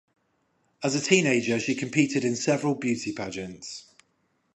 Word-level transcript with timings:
As 0.81 0.95
a 0.95 0.99
teenager 0.99 1.59
she 1.59 1.75
competed 1.75 2.25
in 2.25 2.35
several 2.35 2.73
beauty 2.73 3.11
pageants. 3.13 3.85